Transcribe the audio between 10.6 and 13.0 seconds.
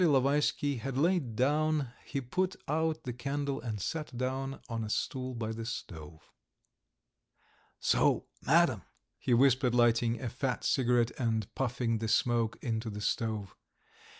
cigarette and puffing the smoke into the